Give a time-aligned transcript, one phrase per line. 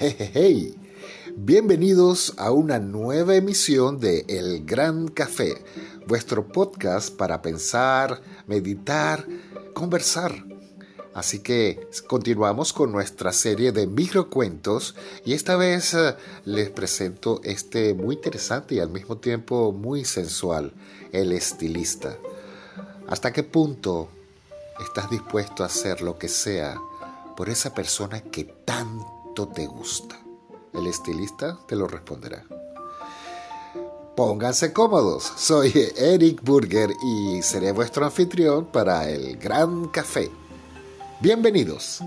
[0.00, 0.76] Hey.
[1.34, 5.64] Bienvenidos a una nueva emisión de El Gran Café,
[6.06, 9.26] vuestro podcast para pensar, meditar,
[9.74, 10.44] conversar.
[11.14, 14.94] Así que continuamos con nuestra serie de microcuentos
[15.24, 20.74] y esta vez eh, les presento este muy interesante y al mismo tiempo muy sensual,
[21.10, 22.16] El estilista.
[23.08, 24.10] ¿Hasta qué punto
[24.80, 26.76] estás dispuesto a hacer lo que sea
[27.36, 30.18] por esa persona que tanto te gusta?
[30.74, 32.44] El estilista te lo responderá.
[34.16, 40.28] Pónganse cómodos, soy Eric Burger y seré vuestro anfitrión para el Gran Café.
[41.20, 42.02] Bienvenidos.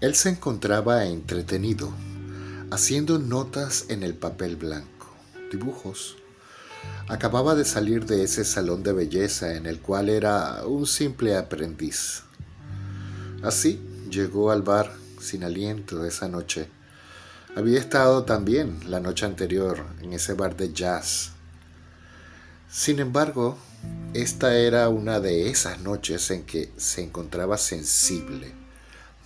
[0.00, 1.92] Él se encontraba entretenido,
[2.70, 5.14] haciendo notas en el papel blanco,
[5.52, 6.16] dibujos.
[7.06, 12.22] Acababa de salir de ese salón de belleza en el cual era un simple aprendiz.
[13.42, 13.78] Así
[14.08, 14.90] llegó al bar
[15.20, 16.70] sin aliento esa noche.
[17.54, 21.32] Había estado también la noche anterior en ese bar de jazz.
[22.70, 23.58] Sin embargo,
[24.14, 28.60] esta era una de esas noches en que se encontraba sensible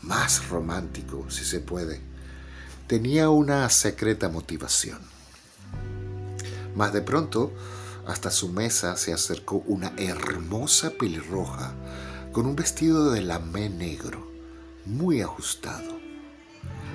[0.06, 2.00] más romántico, si se puede,
[2.86, 4.98] tenía una secreta motivación.
[6.74, 7.52] Más de pronto,
[8.06, 11.74] hasta su mesa se acercó una hermosa pelirroja
[12.32, 14.26] con un vestido de lamé negro,
[14.84, 15.98] muy ajustado.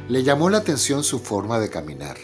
[0.07, 2.17] Le llamó la atención su forma de caminar.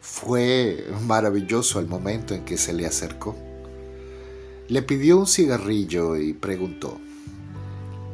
[0.00, 3.36] Fue maravilloso el momento en que se le acercó.
[4.68, 6.98] Le pidió un cigarrillo y preguntó,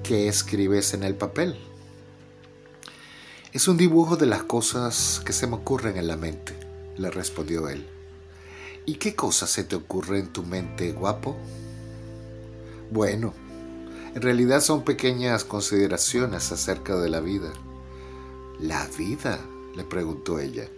[0.03, 1.59] ¿Qué escribes en el papel?
[3.53, 6.55] Es un dibujo de las cosas que se me ocurren en la mente,
[6.97, 7.87] le respondió él.
[8.87, 11.37] ¿Y qué cosas se te ocurre en tu mente, guapo?
[12.91, 13.35] Bueno,
[14.15, 17.53] en realidad son pequeñas consideraciones acerca de la vida.
[18.61, 19.39] ¿La vida?
[19.77, 20.69] le preguntó ella.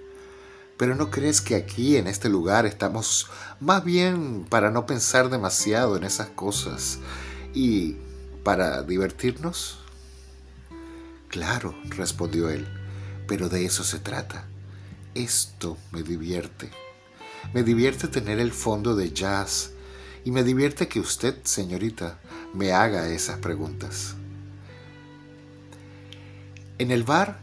[0.76, 3.28] Pero ¿no crees que aquí, en este lugar, estamos
[3.60, 6.98] más bien para no pensar demasiado en esas cosas
[7.54, 7.96] y
[8.42, 9.78] para divertirnos?
[11.28, 12.66] Claro, respondió él,
[13.26, 14.46] pero de eso se trata.
[15.14, 16.70] Esto me divierte.
[17.54, 19.72] Me divierte tener el fondo de jazz
[20.24, 22.18] y me divierte que usted, señorita,
[22.54, 24.14] me haga esas preguntas.
[26.78, 27.38] En el bar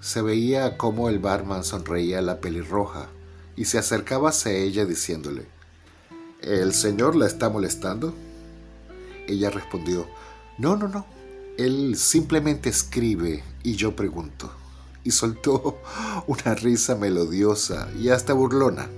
[0.00, 3.08] se veía cómo el barman sonreía a la pelirroja
[3.56, 5.46] y se acercaba hacia ella diciéndole,
[6.40, 8.12] ¿El señor la está molestando?
[9.28, 10.08] Ella respondió,
[10.58, 11.06] no, no, no.
[11.58, 14.50] Él simplemente escribe y yo pregunto.
[15.04, 15.80] Y soltó
[16.26, 18.88] una risa melodiosa y hasta burlona.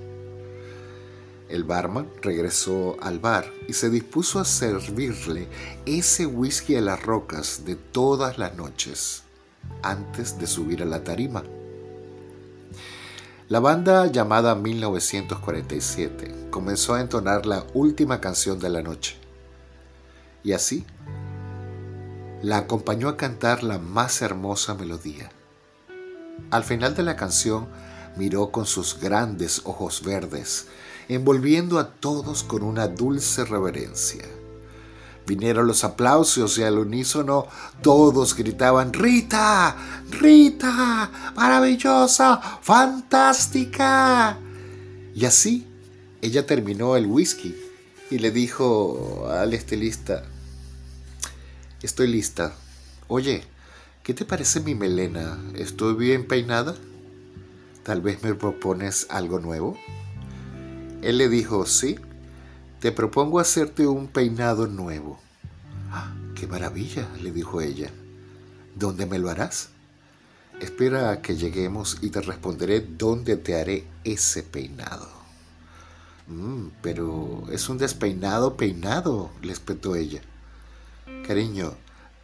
[1.49, 5.47] El barman regresó al bar y se dispuso a servirle
[5.87, 9.23] ese whisky a las rocas de todas las noches
[9.83, 11.45] antes de subir a la tarima.
[13.49, 19.17] La banda llamada 1947 comenzó a entonar la última canción de la noche.
[20.43, 20.87] Y así
[22.45, 25.31] la acompañó a cantar la más hermosa melodía.
[26.51, 27.67] Al final de la canción
[28.17, 30.67] miró con sus grandes ojos verdes,
[31.09, 34.27] envolviendo a todos con una dulce reverencia.
[35.27, 37.47] Vinieron los aplausos y al unísono
[37.81, 39.75] todos gritaban, Rita,
[40.11, 44.37] Rita, maravillosa, fantástica.
[45.15, 45.67] Y así
[46.21, 47.57] ella terminó el whisky
[48.11, 50.25] y le dijo al estilista,
[51.85, 52.55] Estoy lista.
[53.09, 53.45] Oye,
[54.03, 55.39] ¿qué te parece mi melena?
[55.55, 56.75] ¿Estoy bien peinada?
[57.83, 59.77] Tal vez me propones algo nuevo.
[61.03, 61.97] Él le dijo, sí,
[62.81, 65.21] te propongo hacerte un peinado nuevo.
[65.91, 67.07] ¡Ah, ¡Qué maravilla!
[67.21, 67.91] le dijo ella.
[68.75, 69.69] ¿Dónde me lo harás?
[70.63, 75.11] Espera a que lleguemos y te responderé dónde te haré ese peinado.
[76.29, 80.23] Mm, pero es un despeinado peinado, le espetó ella.
[81.27, 81.75] Cariño,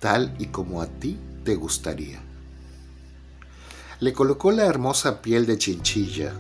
[0.00, 2.20] tal y como a ti te gustaría.
[4.00, 6.32] Le colocó la hermosa piel de chinchilla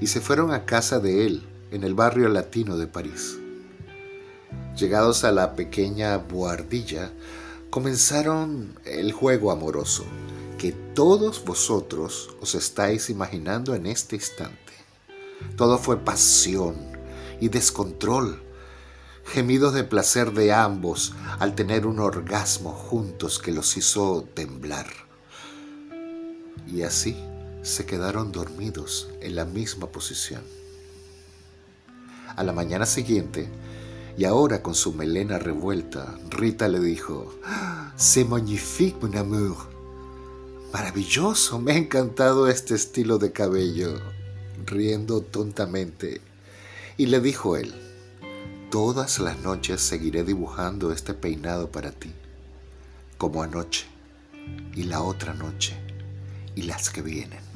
[0.00, 3.38] y se fueron a casa de él en el barrio latino de París.
[4.76, 7.10] Llegados a la pequeña buhardilla,
[7.70, 10.04] comenzaron el juego amoroso
[10.58, 14.72] que todos vosotros os estáis imaginando en este instante.
[15.56, 16.76] Todo fue pasión
[17.40, 18.42] y descontrol
[19.24, 24.86] gemidos de placer de ambos al tener un orgasmo juntos que los hizo temblar.
[26.66, 27.16] Y así
[27.62, 30.42] se quedaron dormidos en la misma posición.
[32.36, 33.48] A la mañana siguiente,
[34.16, 37.34] y ahora con su melena revuelta, Rita le dijo,
[37.96, 39.56] C'est magnifique, mon amour.
[40.72, 44.00] Maravilloso, me ha encantado este estilo de cabello,
[44.66, 46.20] riendo tontamente.
[46.96, 47.74] Y le dijo él,
[48.72, 52.10] Todas las noches seguiré dibujando este peinado para ti,
[53.18, 53.84] como anoche,
[54.74, 55.76] y la otra noche,
[56.54, 57.51] y las que vienen.